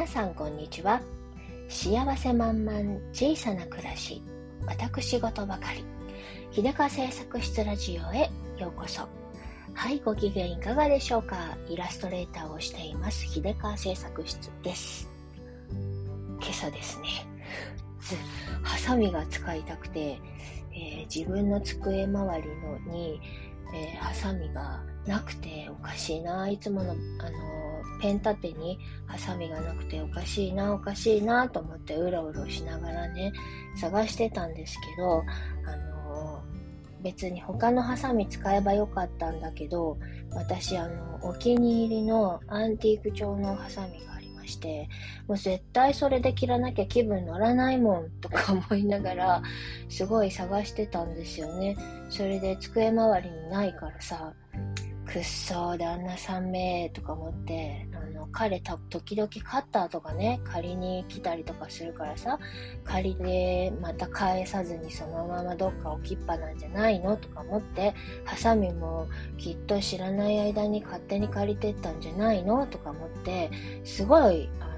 [0.00, 0.98] 皆さんこんにちは。
[1.68, 4.22] 幸せ満々小さな暮らし。
[4.64, 5.84] 私事ばかり。
[6.52, 9.06] 秀川製作室ラジオへようこそ。
[9.74, 11.54] はいご機嫌いかがでしょうか。
[11.68, 13.26] イラストレーターをしています。
[13.26, 15.06] 秀川製作室です。
[15.68, 17.06] 今朝ですね。
[18.62, 20.18] ハサミが使いたくて、
[20.72, 23.20] えー、自分の机周りのに、
[23.74, 26.98] えー、ハサミがなくておかしいないつもの、あの
[28.00, 33.32] ペン立てにハサミがなくておかしいなおかしいなと思ってうろうろしながらね
[33.76, 35.24] 探してたんですけど、
[35.66, 36.42] あの
[37.02, 39.98] 別に他のハサミ使えばよかったんだけど
[40.32, 44.88] 私あのお気に入りのアンティーク調のハサミがありまして
[45.26, 49.42] もう絶対それで切らなきゃ気分乗らないもんとか思いながら
[49.88, 51.76] すごい探してたんですよね。
[52.10, 54.32] それで机周りにないからさ
[55.10, 62.38] くっそー旦那さんめーとか思ってあの彼た時々カッターとかね借りに来たりとかするからさ
[62.84, 67.92] 借りでまた返さずにそのままどっか置きっぱなんじゃないのとか思って
[68.24, 73.50] ハサミもきっと知らない間に勝手に借りてったんじゃないのとか思って
[73.82, 74.69] すごいあ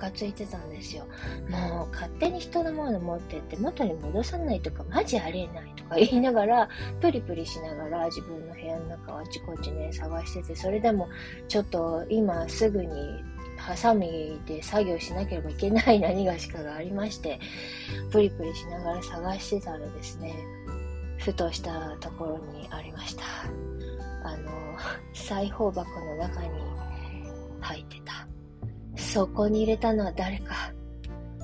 [0.00, 1.04] カついてたんですよ。
[1.48, 6.68] もう勝手に人のもの持ってって元に戻さないとかマジありえないとか言いながら
[7.00, 11.08] プリプリしながら自分の部屋の中をあちこちね探しててそれでも
[11.48, 13.22] ちょっと今すぐに
[13.56, 17.38] ハサミで作業しなければいけない何がしかがありまして
[18.10, 20.34] プリプリしながら探してたらですね
[21.18, 23.22] ふとしたところにありました
[24.24, 24.50] あの
[25.12, 26.48] 裁縫箱の中に
[27.60, 28.19] 入ってた
[28.96, 30.72] そこに入れたのは誰か。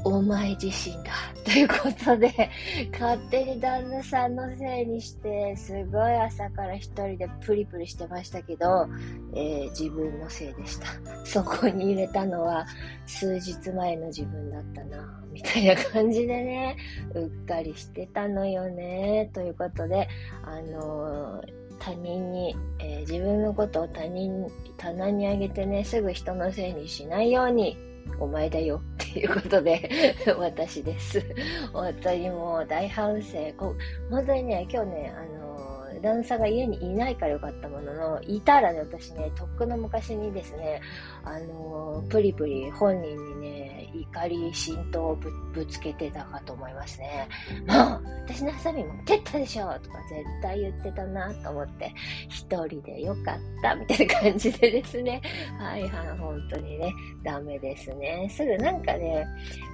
[0.05, 1.11] お前自身だ。
[1.45, 2.51] ということで、
[2.93, 8.89] 勝手に旦那さんのせいにして、すごい朝から一人でプリプリしてましたけど、
[9.35, 10.87] えー、自分のせいでした。
[11.25, 12.67] そこに入れたのは、
[13.07, 16.77] 数日前の自分だったな、みたいな感じでね、
[17.15, 19.29] うっかりしてたのよね。
[19.33, 20.09] ということで、
[20.45, 24.45] あのー他人に、えー、自分のことを他人、
[24.77, 27.79] 棚にあげてね、すぐ人のせいにしないように、
[28.19, 31.23] お前だよっていうことで 私です。
[31.73, 33.39] 本当にもう大反省。
[33.57, 33.73] こ
[34.11, 35.36] 本当にね、今日ね、あの、
[36.01, 40.81] 旦那が家にいないからよかったものの、いたらね、私ね、とっくの昔にですね、
[41.25, 47.29] あの、プリプリ本人にね、怒り心頭をぶぶつけてたかと思いますね。
[47.67, 51.93] もう、私のハサミ持ってったでしょとか絶対言ってたなと思って、
[52.29, 55.23] 一人でよかったみたいな感じでですね。
[55.59, 56.93] はいはい、本当にね、
[57.25, 58.29] ダメですね。
[58.31, 59.27] すぐなんかね、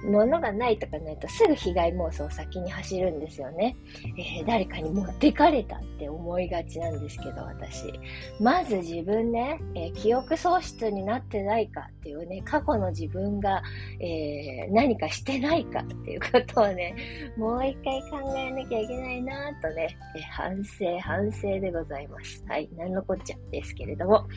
[0.05, 3.75] 物がないとかないとすぐ被害妄想先に走るんですよね。
[4.17, 7.93] えー、誰かに持ってかれたって思いがちなんですけど、私。
[8.39, 13.61] まず自分ね、えー、記憶喪失になってないかっていうね、過去の自分が、
[13.99, 16.95] えー、何かしてないかっていうことをね、
[17.37, 22.43] もう一回考えなきゃいけないなとね、えー、反省、反省でございます。
[22.47, 24.27] はい、なんのこっちゃですけれども。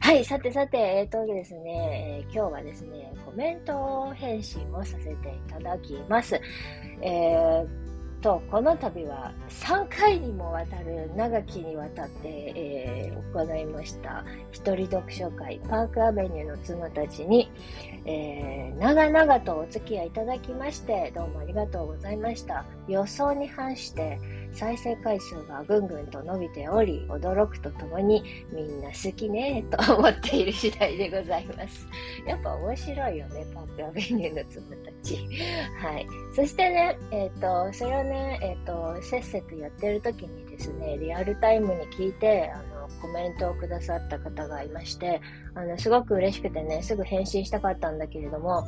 [0.00, 5.16] はい、さてさて、えー、とですね、えー、今日はですね、コメント返信をさせてい
[5.48, 6.40] ただきます。
[7.02, 7.87] えー
[8.20, 14.24] と、この度は3回にもわたる長きにわたって、えー、行いました。
[14.52, 17.50] 一人読書会パークアベニューの妻たちに、
[18.04, 22.64] えー、長々とお付き合いいただきましてどうもありがとうございました。
[22.88, 24.18] 予想に反して
[24.58, 31.86] 再生回数がぐんぐんと伸びており驚くとともにみんな好きねと思っている次第でございます。
[32.26, 35.16] やっぱ面白いよねパークアベニューの妻たち。
[35.80, 36.06] はい。
[36.34, 45.20] そしてねえっ、ー、とそれをね、えっ、ー、と、せっせとやってる時にですね、リアルタイムに聞いて、あの、コメントをくださった方がいまして、
[45.54, 48.64] あの、すごく嬉しくてね、すぐ返信したかったんだけれども、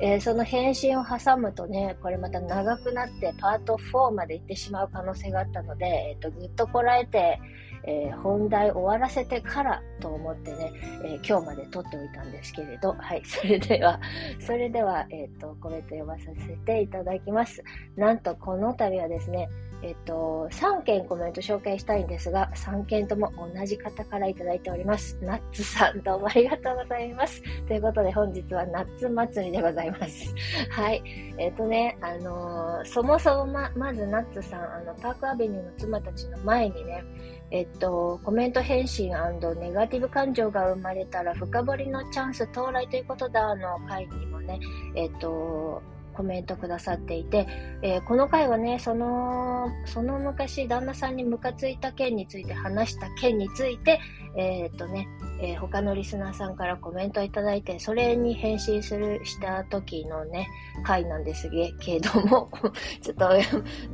[0.00, 7.40] えー、その返信を挟むとね、これまた長くなってパート4まで行ってしまう可能性があったので、えっ、と、ぐっとこらえて、
[7.84, 10.72] えー、本題終わらせてからと思ってね、
[11.04, 14.00] えー、今日まで撮っておいたんですけれど、はい、それでは、
[14.40, 17.62] それでは、えっ、と、コメント読まさせていただきます。
[17.96, 19.48] なんと、この度はですね、
[19.80, 25.16] えっと、3件コメント紹介したいんですが、3件とも同じ方からいただいております。
[25.22, 27.40] ナッツさん、どうもありがとうございます。
[27.66, 30.34] ということで、本日はナッツ祭りでございます。
[30.70, 31.02] はい。
[31.38, 37.04] えっとね、あのー、そもそもま、まずナッツさん、あの、パークアベニューの妻たちの前にね、
[37.50, 39.16] えっと、コメント返信
[39.54, 44.60] ネガティブ感情が生まれたら深掘りのチャンス到来ということだの回にもね、
[44.94, 45.82] えっと、
[46.18, 47.46] コメントくださっていて、
[47.80, 54.00] えー、この回はね、その、その昔、旦那さんにムカついた件について話した件について、
[54.36, 55.06] えー、っとね、
[55.40, 60.48] えー、他のリスナーさんからコメントいただいて、それに返信する、した時のね、
[60.82, 61.48] 回なんです
[61.78, 62.50] けれども、
[63.00, 63.28] ちょっと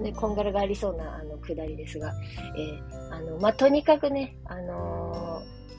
[0.02, 2.10] ね、こんがらがありそうな、あの、くだりですが、
[2.56, 5.33] えー、あの、まあ、とにかくね、あの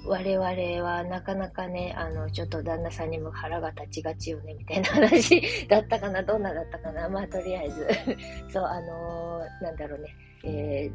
[0.08, 7.08] 我々はなかなかね、あの、ちょっと旦那さんにも腹が立ちがちよね、みたいな話だったかな、どんなだったかな。
[7.10, 7.88] まあ、とりあえず。
[8.50, 10.92] そう、あのー、なんだろうね、え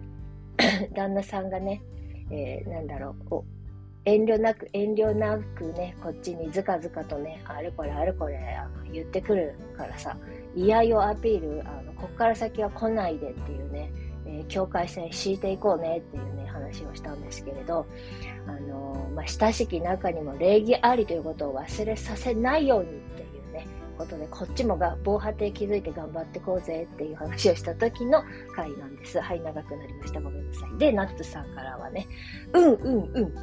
[0.57, 1.83] ー、 旦那さんがね、
[2.31, 3.45] えー、なんだろう、
[4.05, 8.39] 遠慮なく、遠慮なくね、こっちにずかずかとね、あれこれあれこれ
[8.93, 10.17] 言ってくるからさ、
[10.55, 13.91] 嫌よアピール、あの、こっから先は来ないでっていうね、
[14.27, 17.87] えー、境界線敷いていこうねっていうね、話をしたんですけれど、
[18.47, 23.67] あのー、まあ、親しき中にも礼儀ありということを忘れさせないようにっていうね、
[23.99, 28.23] ことで、こっちもが防波堤築いて頑張ってこうぜっていう話をした時の
[28.55, 29.21] 回なんです。
[29.21, 30.21] はい、長くなりました。
[30.21, 30.79] ごめんなさい。
[30.79, 32.07] で、ナッツさんからはね、
[32.53, 33.35] うんうんうん。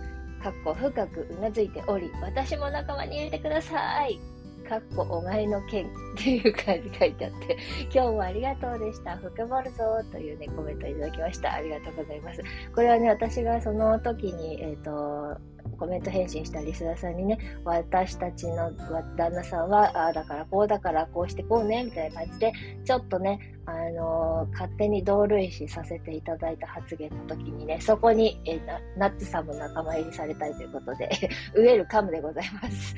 [0.42, 4.37] かっこ深くうなずいており、私も仲間に入れてください。
[4.68, 7.58] かっこお前の剣っていう感じ書いてあって、
[7.94, 9.16] 今日もありがとうでした。
[9.18, 9.78] 福まるぞ
[10.12, 11.54] というね、コメントいただきました。
[11.54, 12.42] ありがとうございます。
[12.76, 15.40] これはね、私がその時に、えっ、ー、と、
[15.78, 18.72] コメント返信したリスナーさんにね、私たちの
[19.16, 22.54] 旦那さんは、ああだからこうだからこうしてこうね、みたいな感じで、
[22.86, 28.60] ちょっとね、あのー、勝手に同類視させていただいた発言の時にね、そこに、え
[28.98, 31.10] ナッツさんも仲間入りされたいということで、
[31.54, 32.96] ウェルカムでございます。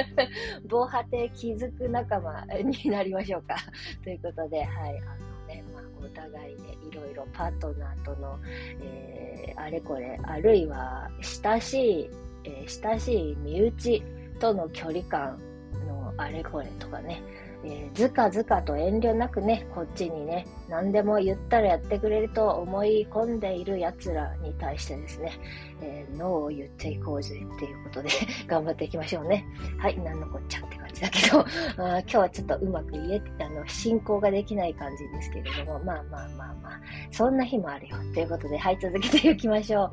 [0.66, 3.56] 防波堤気づく仲間になりましょうか。
[4.02, 5.37] ということで、はい、あの、
[6.18, 8.38] 互いね、いろいろパートナーとの、
[8.82, 12.10] えー、あれこれ、あるいは親しい、
[12.44, 14.02] えー、親しい身内
[14.40, 15.38] との距離感
[15.86, 17.22] のあれこれとかね、
[17.64, 25.32] えー、ずかずかと遠慮なくね、こっちにね、何でも言ったらやってくれると思い込んでいる奴らに対してですね、
[25.80, 28.10] えー、ノーを言っていこうぜっていうことで
[28.46, 29.44] 頑張っていきましょうね。
[29.78, 31.40] はい、なんのこっちゃって感じだけど、
[31.84, 37.96] あ今日はちょっとうまく言え、あの、進行ができない感じですけれども、まあまあまあまあ、そんな日もあるよ。
[38.14, 39.92] ということで、はい、続けていきましょう。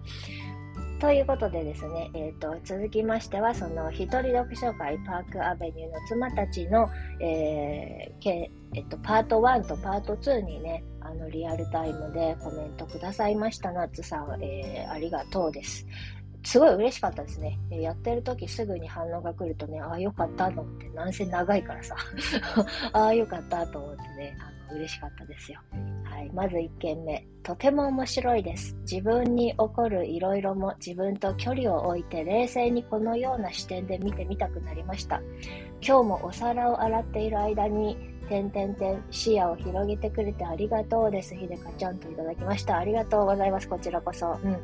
[0.99, 6.89] ということでですね、えーと、続きましては、その一人読書会パークアベニューの妻たちの、
[7.19, 13.71] えーけえっと、パート1とパート2にね、あのリアルタイムでコメントくださいました。
[13.71, 15.85] ナッツさん、えー、ありがとうです。
[16.43, 17.59] すごい嬉しかったですね。
[17.71, 21.95] やってる時すぐに反応が来るとね、ああ、よかったと思って、なんせ長いからさ、
[22.93, 25.59] ああ、よかったと思ってね、あの嬉しかったですよ。
[26.33, 27.25] まず1件目。
[27.43, 28.75] とても面白いです。
[28.89, 35.21] 自分に起こるいろいろも自分と距離を置いて冷静にこのような視点で見てみたくなりました。
[35.81, 41.35] 今日もお皿を洗っている間に、てんてんてん視野を広げてくれてありがとうです。
[41.35, 42.77] ひでかちゃんといただきました。
[42.77, 43.69] ありがとうございます。
[43.69, 44.39] こちらこそ。
[44.43, 44.57] うん。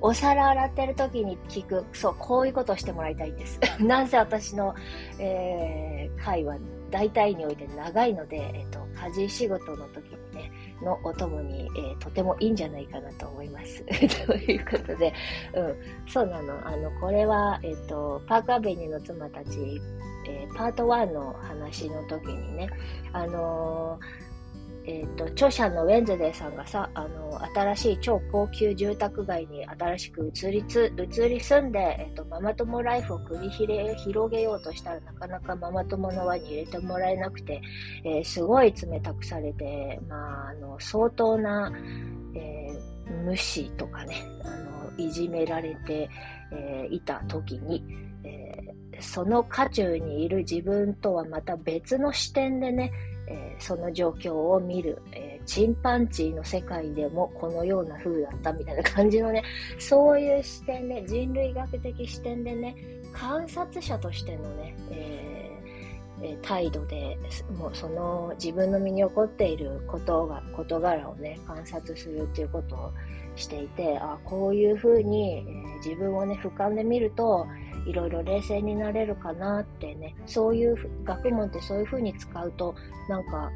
[0.00, 3.60] お皿洗ってる時に聞く、そう、こういうことをしてもらいたいんです。
[3.80, 4.74] なぜ私の、
[5.18, 6.58] えー、会話、
[6.90, 10.16] 大体において長いので、えっ、ー、と、家事仕事の時、
[10.84, 13.84] のお供に、えー、とてもいいんじゃないかなと思います。
[14.26, 15.12] ということで、
[15.54, 15.76] うん、
[16.08, 16.66] そうなの。
[16.66, 19.80] あの、これは、えっ、ー、と、パークアベニューの妻たち、
[20.26, 22.70] えー、パート1の話の時にね、
[23.12, 24.33] あのー
[24.86, 37.62] え、ー、と、著者のウェンズデーさんがさ、あの、新しい超高級住宅街に新しく移りつ、移り住んで、え、ー、と、ママ友ライフを繰り広げようとしたらなかなかママ友の輪に入れてもらえなくて、
[38.04, 41.72] えー、すごい冷たくされて、まあ、あの、相当な、
[42.34, 42.68] え
[43.24, 46.10] 無視とかね、あの、いじめられて、
[46.52, 47.82] えいた時に、
[48.24, 52.92] えその渦中にいる自分とはまた別の視点でね、
[53.58, 59.42] その状況を見る、えー、チンパンジーの世界でもこのような風だったみたいな感じのね、
[59.78, 62.76] そういう視点で、人類学的視点でね、
[63.12, 67.18] 観察者としてのね、えー、態度で、
[67.56, 72.92] もうその自分の身に起こっていることが、事柄をね、観察するっていうことを
[73.36, 77.46] していて、あこういう風に、えー、自分をね、俯瞰で見ると、
[77.86, 82.74] いろいろ冷静になれるかなってね、そういう学問ってそういうふうに使うと、
[83.08, 83.50] なんか、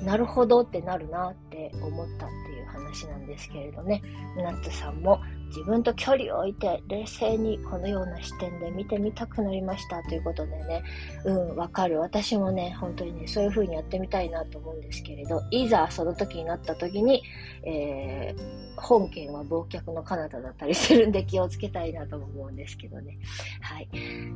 [0.00, 4.02] なるほどってなるなって思ったっていう話なんですけれどね、
[4.36, 5.20] ナッツさんも
[5.54, 10.82] 自分と距離を置いて冷静にこのような視点で見てみたくなりましたということでね、
[11.24, 12.00] うん、わかる。
[12.00, 17.22] 私もね、本当にね、そういう風にやってみたいなと思うんですけれど、いざその時になった時に、
[17.64, 23.18] えー、本件は忘却の彼方だったりするんで気をつけたいなと思うんですけどね。
[23.60, 23.88] はい。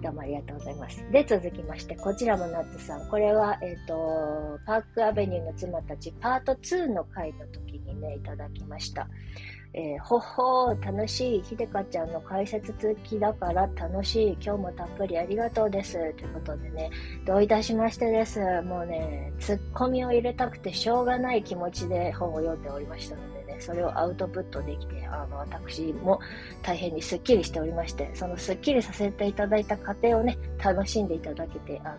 [0.02, 1.04] どうもありがとうございます。
[1.11, 3.08] で、続きまして、こちらもナッツさん。
[3.08, 9.08] これは、えっ、ー、と、パークアベニューの妻たちパート2の回の時にね、いただきました。
[9.73, 11.42] えー、ほほー、楽しい。
[11.42, 14.32] ひでかちゃんの解説付きだから楽しい。
[14.35, 15.92] 今日もたっぷりありがとうです。
[16.14, 16.90] ということでね、
[17.26, 18.40] どういたしましてです。
[18.62, 26.20] もうね、ツッコミを入れたくてしょうがない気持ちで本を読んでおりましたのでね、それをアウトプットできて、あの、私も
[26.62, 31.96] 大変にスッキリしておりまして、そのスッキリさせていただいた過程をね、楽しんでいただけて、あ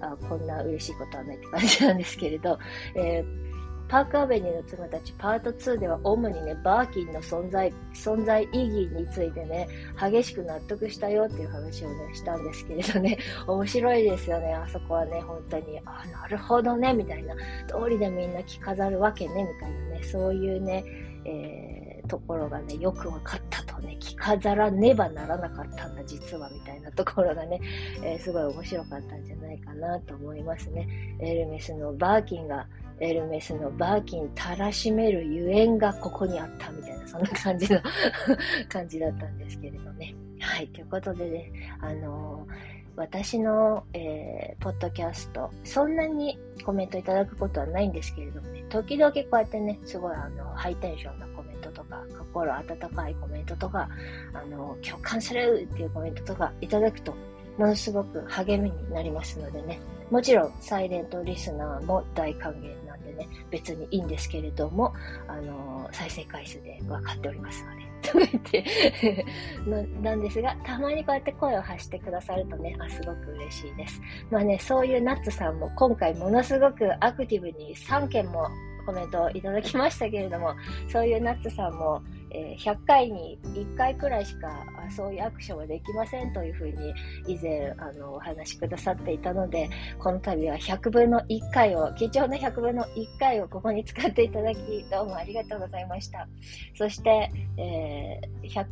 [0.00, 2.58] の、あこんな嬉しいことはないって感じなんですけれど、
[2.94, 3.50] えー
[3.90, 9.66] パークアベニューの妻たちパート2では主にね、バーキンの存在、存在意義についてね、
[10.00, 13.18] 激しく納得したよっていう話をね、したんですけれどね、
[13.48, 20.84] 面白いですよね、あそこはね、本当に、あ、なるほどね、みたいな、通りでみんな着飾るわけね、みたいなね、そういうね、
[21.24, 27.60] えー、ところがね、よく分かったとね、着飾らねばならなかったんだ、実は、みたいな ところがね、
[28.02, 30.86] えー、すごい面白かったんじゃないかなと思いますね。
[31.20, 32.66] エルメスのバーキンが、
[33.00, 37.80] エルメスのバーキンたらしめるゆえんがここにあったみたいな、そんな感じの
[38.68, 40.14] 感じだったんですけれどね。
[40.38, 42.52] はい、ということでね、あのー、
[42.96, 53.88] 私の、えー、ポッドキャスト、そんなにコメントいただくことはないんですけれどもね、時々こうやってね、すごいあの、ハイテンションなコメントとか、心温かいコメントとか、
[54.34, 57.14] あの、共感するっていうコメントとかいただくと、
[57.56, 59.80] ものすごく励みになりますのでね、
[60.10, 62.89] もちろんサイレントリスナーも大歓迎な
[63.20, 64.92] ね、別にいいんですけれども、
[65.28, 67.80] あのー、再生回数で分かっておりますので。
[68.00, 69.26] と言って
[70.00, 74.00] ななんですが、たまにこうやって声を発してくださるとね、あすごく嬉しいです。
[74.30, 78.48] まあね、そういうナッツさんも今回ものすごくアクティブに3件も
[78.86, 80.54] コメントをいただきましたけれども、
[80.88, 86.94] そういうナッツさんも、えー、100回に1回くらいしかそういうアクションはできませんというふうに
[87.26, 89.68] 以前あのお話しくださっていたので、
[89.98, 96.28] この度は100分の1回を、貴重な100分の1回をここに使っていただき、どうもありがとうございました。
[96.76, 98.66] そして、えー、100,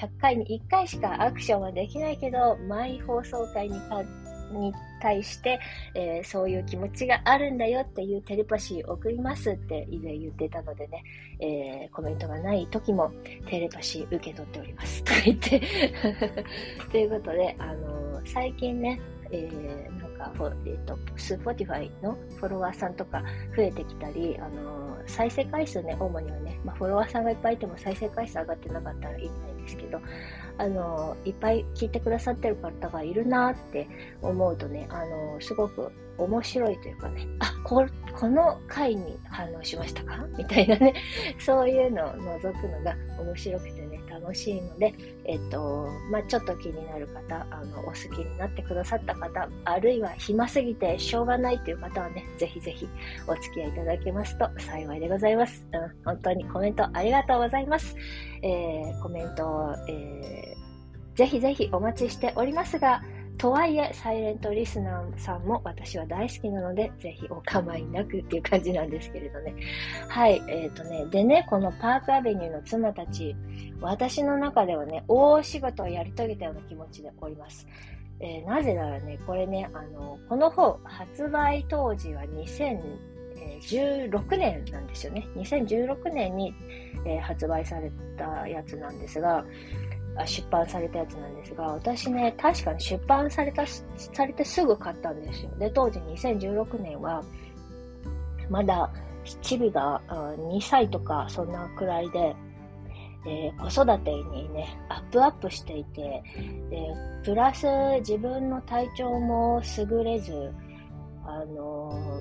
[0.00, 4.06] 100回に1回しかアクションはできないけど、毎放送回に関
[4.54, 5.60] に対して、
[5.94, 11.04] えー、そういう気持ちがあるんだよっていうテレパシーを送りますって以前言ってたのでね、
[11.40, 13.12] えー、コメントがない時も
[13.48, 15.02] テレパシー受け取っております。
[15.04, 15.60] と言って
[16.90, 19.00] ということで、あのー、最近ね、
[19.30, 20.32] えー、なんか、
[20.64, 23.22] えっ、ー、と、スポティファイのフォロワーさんとか
[23.56, 30.00] 増えてきたり、あのー、再生回数ね、主にはね、まあ、フォロワーさんがいっぱいいても再生回数上がってなかったらいいんですけど、
[30.56, 33.88] あの、いっぱい聞いてくださってる方がいるなって
[34.22, 37.84] 思うとね、あの、すごく面白いというかね、あ、こ、
[38.16, 40.24] この回に反応しましたか？
[40.38, 40.94] みたいなね、
[41.40, 44.94] そういうのを覗くのが面白くてね、楽しいので、
[45.24, 52.88] えっと、まあ、ちょっと気になる方、あの、お好きになってくださった方、あるいは暇すぎてしょうがないという方はね、ぜひぜひ
[53.26, 55.66] お付き合いいただけますと幸いでございます。
[55.72, 57.96] うん、本当にコメントありがとうございます。
[58.42, 63.02] えー、コメント、えー、ぜひぜひお待ちしておりますが、
[63.36, 69.54] とはいえ、サイレントリスナーさんも私は大好きなので、ぜひお構いなくっていう感じなんですけれどね。
[70.08, 73.34] はい、えっ、ー、とね、でね、このパークアベニューの妻たち、
[73.80, 77.66] 私の中ではね、大仕事をやり遂げたような気持ちでおります。
[78.20, 85.26] えー、なぜならね、これね、あの、この本、発売当時は2016年なんですよね。
[85.36, 86.54] 2016年に、
[87.04, 89.44] えー、発売されたやつなんですが、
[90.26, 95.50] 出版されたやつなんですが、私ね、確かに出版された、されてすぐ買ったんですよ。
[95.58, 97.22] で、当時2016年は、
[98.48, 98.90] まだ、
[99.42, 102.36] チビが2歳とか、そんなくらいで、
[103.26, 106.22] えー、子育てにね、アップアップしていて、
[106.70, 106.88] で、
[107.24, 107.66] プラス
[108.00, 110.52] 自分の体調も優れず、
[111.24, 112.20] あの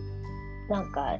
[0.69, 1.19] ー、なんか、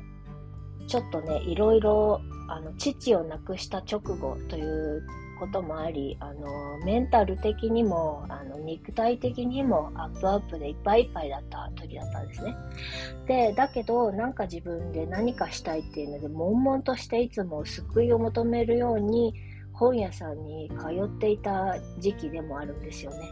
[0.88, 5.06] ちょっとね、いろいろ、あの、父を亡くした直後という
[5.44, 12.56] こともあり、あの、メンタル的にも、あの、肉体的にもアップアップでいっぱいいっぱいだった時だったんですね。
[13.28, 19.34] で、だけど、なんか自分で何かしたいっていうので、悶々としていつも救いを求めるように、
[19.74, 23.30] 本屋さんに通っていた時期でもあるんですよね。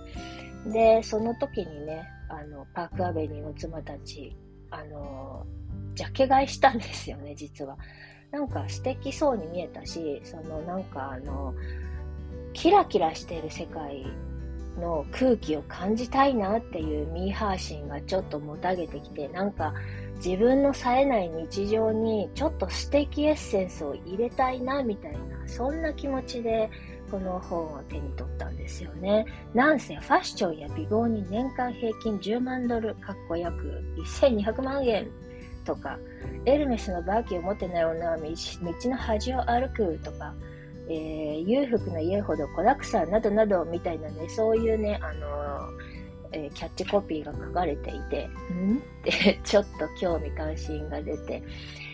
[0.73, 4.35] で、その時にね、あの、パークアベニーの妻たち、
[4.69, 5.45] あの、
[5.95, 7.77] ジャケ買いしたんですよね、実は。
[8.31, 11.53] なんか素敵そうに見えたし、そのなんかあの、
[12.53, 14.05] キラキラしている世界
[14.79, 19.73] の空気を感じたいなっていうミーハー心がちょっともたげてきて、なんか
[20.15, 26.69] 自分の冴えない日常にちょっと素敵エッセンスを入れたいなみたいな、そんな気持ちで
[27.09, 29.25] この本を手に取ったんですよね。
[29.53, 33.83] なんせファッションや美貌に年間平均10万ドル、かっこ約
[34.19, 35.07] 1200万円
[35.65, 35.97] とか、
[36.45, 38.23] エルメスのバーキーを持ってない女は道
[38.89, 40.33] の端を歩くとか、
[40.89, 48.77] えー、裕福な家ほど子だくさんなどなどみたいなね、そういうね、あのー、えー、キャッチコピーが書かれていて、ん？
[48.77, 51.43] って ちょっと興味関心が出て、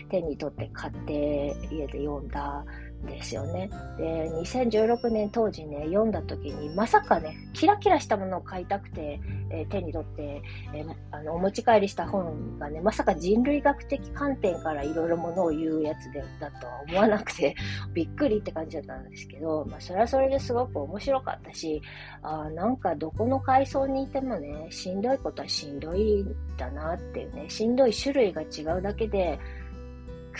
[0.08, 2.64] 手に取って買って家で読んだ
[3.06, 3.70] ですよね。
[3.96, 10.42] で、2016年当時ね、読んだ時に、まさかね、キラキラしたものを買いたくて、えー、手に取って、
[10.74, 17.54] えー、あの、お持ち帰りした本がね、まさか人類学的観点からいろいろものを言うやつでだとは思わなくて、
[17.94, 21.80] びっくりって感じだったんですけど、まあ、それはそれですごく面白かったし、
[22.22, 29.38] あなんかどこの階層にいてもね、しんどいことはしんどいんだなっていうね、しんどい種類が違うだけで、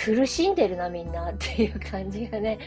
[0.04, 2.58] 苦しんでるなみんなっていう感じがね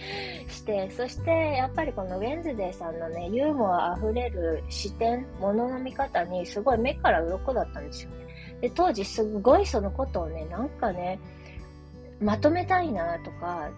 [0.49, 8.15] してそしてやっぱりこのウェンズデーさんのねユーモアあふれる視点ものの見方にすごい目から鱗だったんですよね。
[8.61, 11.19] で当時すごいそのことをねなんかね
[12.19, 13.71] まとめたいなとか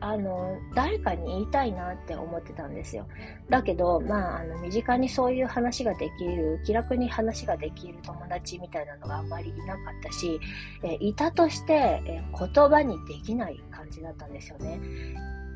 [0.00, 3.06] あの、誰かに言いたいなって思ってたんですよ。
[3.50, 10.40] だけど、まあ、あの、身近にそういう話ができる、気楽に話ができる友達みたいなのがあんまりいなかったし、
[10.82, 14.80] えいたとして、え言葉にできない感じだったんですよね。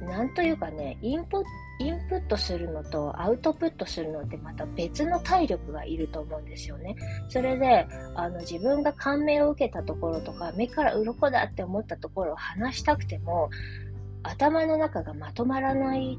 [0.01, 1.43] なんというかね、インプ
[1.81, 6.95] インプットするのとアウトプットするのってまた別の体力がいると思うんですよね。
[7.29, 13.51] それで、あの自分が感銘を受けたところとか、目から鱗だって思ったところを話したくても、
[14.25, 16.19] 頭の中がまとまらない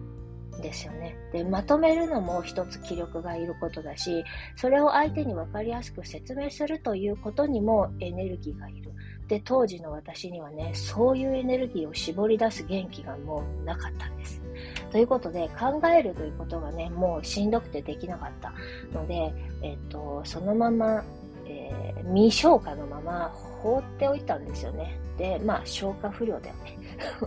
[0.62, 1.18] ですよね。
[1.34, 4.24] で、まとめるのも一つ気力がいることだし、
[4.56, 8.92] それを相手に分かりやすく説明するということにもエネルギーがいる。
[9.28, 14.42] で、当時の私にはね、そういうエネルギーを絞り出す元気がもうなかったんです。
[14.92, 18.54] ということで、考えるということがね、もうしんどくてできなかった
[18.94, 21.04] ので、えっと、そのまま、
[21.46, 23.30] えー、未消化のまま
[23.62, 25.00] 放っておいたんですよね。
[25.18, 26.78] で、まあ、消化不良だよね。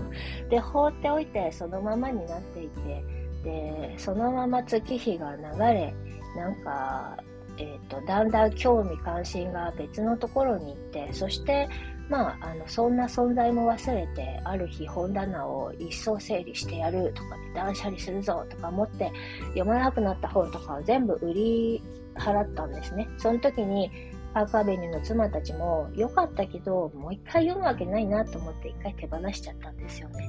[0.50, 3.04] で、放っておいて、そのままになっていて、
[3.44, 5.94] で、そのまま月日が流れ、
[6.36, 7.16] なんか、
[7.56, 11.68] え、ー、と、だんだん興味関心が別のところに行って、そして、
[12.08, 19.12] まあ、あの、そんな存在も忘れて、ある日本棚を一層整理してやるとか断捨離するぞとか思って、
[19.48, 21.82] 読まなくなった本とかを全部売り
[22.18, 23.08] 払ったんですね。
[23.18, 23.90] その時に、
[24.34, 30.28] パークアベニューの妻たちも良かったけど、もう一回読むわけないなと思って一回手放しちゃったんですよね。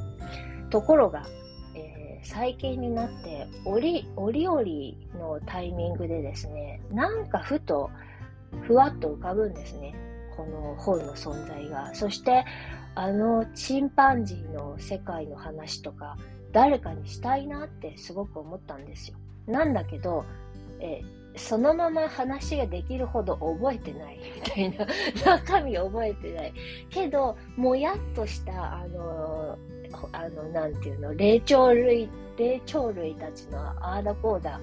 [0.69, 1.25] ところが、
[1.75, 4.61] えー、最近になって折、折々
[5.19, 7.89] のタイミングでですね、なんかふと、
[8.61, 9.93] ふわっと浮かぶんですね。
[10.35, 11.93] この本の存在が。
[11.93, 12.45] そして、
[12.95, 16.17] あのチンパンジーの世界の話とか、
[16.51, 19.17] 誰かにしたいなってすごく思ったんですよ。
[19.45, 20.25] なんだけど、
[20.79, 24.85] えーそのまま話ができるほど覚えてないみたいな、
[25.37, 26.53] 中身覚えてない。
[26.89, 29.57] けど、もやっとした、あの、
[30.11, 34.59] あの、なんていうの、霊長類、霊長類たちのああだこうだ、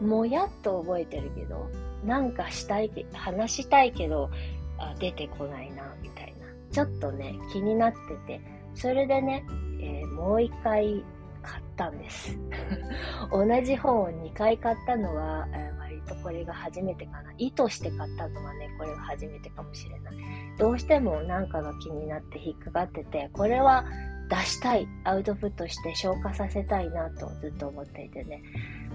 [0.00, 1.68] もやっと覚えてるけど、
[2.04, 4.30] なんかしたい、話したいけど、
[4.78, 6.46] あ出てこないな、みたいな。
[6.70, 7.98] ちょっとね、気になって
[8.38, 8.40] て、
[8.74, 9.44] それでね、
[9.80, 11.04] えー、もう一回
[11.42, 12.38] 買ったんです。
[13.32, 15.77] 同じ本を2回買ったのは、えー
[16.08, 17.32] とこれが初めてかな。
[17.38, 20.14] 意図して買ったのはね、これが初めてかもしれない。
[20.58, 23.84] どうしてもなんかが気になって引っかかってて、これは
[24.28, 28.42] 出したい、アウトプットして消化させたいなとずっと思っていてね。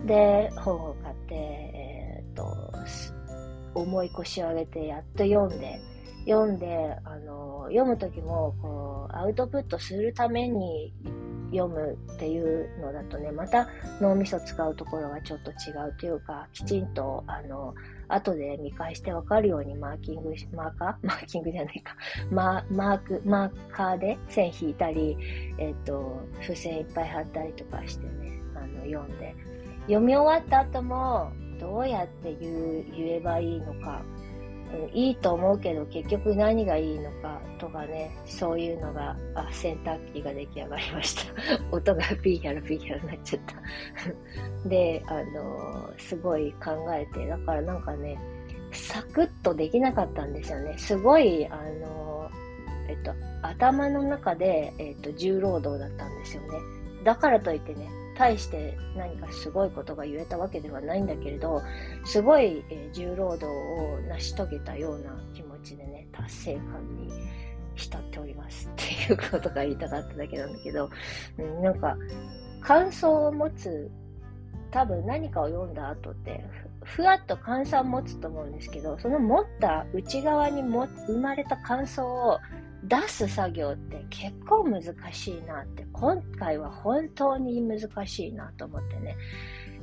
[0.06, 2.46] で、本を買って、えー、っと、
[3.76, 5.80] 重い腰を上げてやっと読んで、
[6.26, 10.94] 読んで、あの、読む時も、こう、アウトプットするために
[11.52, 13.68] 読むっていうのだとね、また
[14.02, 17.74] 脳みそ使うところがちょっと違うというか、きちんと、あの、
[18.08, 20.96] 後で見返してわかるようにマーキング、マーカー？
[21.08, 21.96] マーキングじゃないか。
[22.32, 25.18] ママーク、マーカーで線引いたり、
[25.58, 29.36] えっ、と、付箋いっぱい貼ったりとかしてね、あの、読んで。
[29.84, 34.02] 読み終わった後も、どうやって言えばいいのか、
[34.94, 41.34] いいと思うけど結局何がいいのかとかね、そういうのが、あ、洗濯機が出来上がりました。
[41.72, 43.56] 音がピーヒャラピーヒャラになっちゃった。
[44.70, 48.18] で、あの、すごい考えて、だからなんかね、
[48.72, 50.76] サクッとできなかったんですよね。
[50.78, 52.30] すごい、あの、
[52.88, 56.60] えっと、頭の中で、えっと、重労働だったんですよね。
[57.04, 61.62] だからといってね、大して何かすごいことが言えたわけではないんだけれど、
[62.06, 67.12] すごい、えー、重労働を成し遂げたような気持ちでね、達成感に
[67.76, 70.90] 浸っておりますっていうことが言いたかっただけなんだけど、
[71.38, 71.98] うん、なんか、
[72.62, 73.90] 感想を持つ、
[74.72, 76.44] 多分何かを読んだ後って、
[76.84, 82.40] ふわっと感想を持つと思うんですけど、その持った内側にも生まれた感想を
[82.84, 89.18] 出す作業って結構難しいなって、今回は本当に難しいなと思ってね、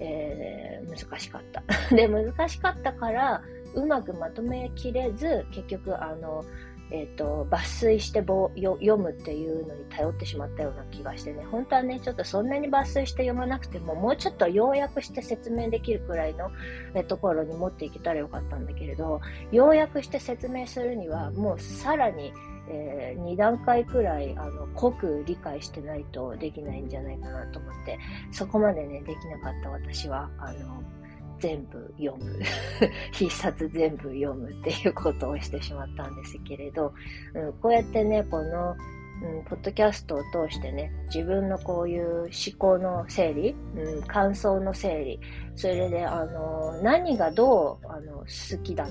[0.01, 1.63] えー、難しかった。
[1.95, 3.43] で、難しかったから、
[3.75, 6.45] うまくまとめきれず、結局、あの、
[6.91, 16.51] えっ、ー、と、抜粋して読むっていうのに頼ってしまったような気がしてね、本当はね、ちょっとそんなに抜粋して読まなくても、もうちょっと要約して説明できるくらいの、
[16.95, 19.21] えところに持っていけたらよかったんだけれど、
[19.53, 22.33] 要約して説明するには、もうさらに、
[22.73, 27.99] えー、2段階くらいあの濃く理解してないとできないんじゃないかなと思って、
[28.31, 30.83] そこまでね、できなかった私は、あの、
[31.41, 32.41] 全部読む。
[33.13, 36.93] 必殺全部読むっていうことをしてしまったんですけれど、
[37.35, 38.77] うん、こうやってね、この、
[39.23, 45.21] うん、ポッドキャストを通してね、自分のこういう思考の整理、うん、感想の整理、
[45.57, 48.91] それで、あの、何がどう、あの、好きだ、好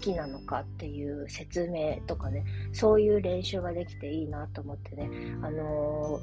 [0.00, 5.10] きなのかっていう説明とかね、そういう練習ができていいなと思ってね、
[5.42, 6.20] あの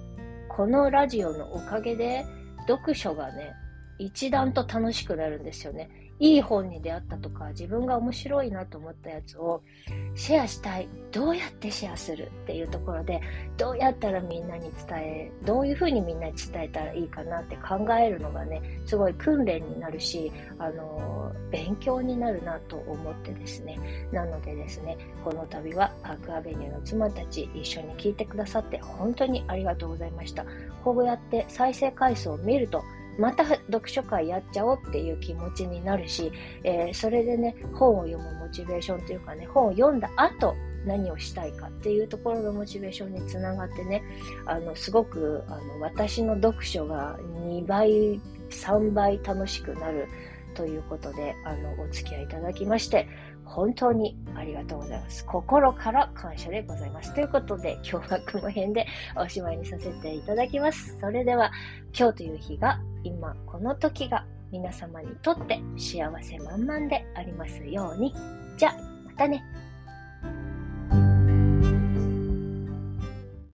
[0.49, 2.25] このラジオのおかげで、
[2.67, 3.53] 読書がね、
[3.99, 5.89] 一段と楽しくなるんですよね。
[6.19, 9.61] いい本に出会ったとか、自分が面白いなと思ったやつを
[10.15, 10.87] シェアしたい。
[11.11, 13.21] どうやってシェアするっていうところで、
[13.55, 23.77] どうやったらみんなに伝え、どういうふうにみんなに伝えたらいいかなって考えるのがね、すごい訓練になるし、あの、勉強になるなと思ってですね。
[24.11, 30.45] なのでですね、この度はパークアベニューの妻たち一緒に聞いてくださって本当にありがとうございました。
[30.83, 32.83] こうやって再生回数を見ると、
[33.17, 36.31] また読書会やっちゃおうっていう気持ちになるし、
[36.63, 44.03] えー、それでね、本を読むモチベーションというかね、本を読んだ後、何をしたいかっていうところのモチベーションにつながってね、
[44.45, 50.07] あの、すごく、あの、私の読書が2倍、3倍楽しくなる
[50.53, 53.07] ということで、あの、お付き合いいただきまして、
[53.47, 55.25] 本当にありがとうございます。
[55.25, 57.13] 心から感謝でございます。
[57.13, 60.97] ということで、今日はこの辺でおしまいにさせていただきます。
[60.99, 61.51] それでは、
[61.97, 68.13] 今日という日が、今この時が皆様にとって幸せ満々でありますように。
[68.57, 68.73] じゃあ、
[69.05, 69.43] またね。